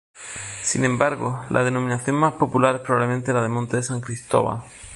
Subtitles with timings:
[0.63, 4.63] Sin embargo, la denominación más popular es probablemente la de monte de San Cristóbal.